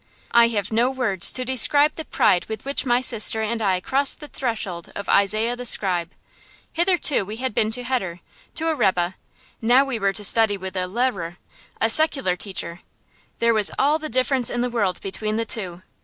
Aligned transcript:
I 0.31 0.47
have 0.47 0.71
no 0.71 0.89
words 0.89 1.31
to 1.31 1.45
describe 1.45 1.93
the 1.93 2.05
pride 2.05 2.45
with 2.45 2.65
which 2.65 2.87
my 2.87 3.01
sister 3.01 3.43
and 3.43 3.61
I 3.61 3.79
crossed 3.79 4.19
the 4.19 4.27
threshold 4.27 4.91
of 4.95 5.07
Isaiah 5.07 5.55
the 5.55 5.63
Scribe. 5.63 6.09
Hitherto 6.73 7.23
we 7.23 7.35
had 7.35 7.53
been 7.53 7.69
to 7.69 7.83
heder, 7.83 8.19
to 8.55 8.69
a 8.69 8.73
rebbe; 8.73 9.13
now 9.61 9.85
we 9.85 9.99
were 9.99 10.13
to 10.13 10.23
study 10.23 10.57
with 10.57 10.75
a 10.75 10.87
lehrer, 10.87 11.37
a 11.79 11.87
secular 11.87 12.35
teacher. 12.35 12.81
There 13.37 13.53
was 13.53 13.69
all 13.77 13.99
the 13.99 14.09
difference 14.09 14.49
in 14.49 14.61
the 14.61 14.71
world 14.71 14.99
between 15.01 15.35
the 15.35 15.45
two. 15.45 15.83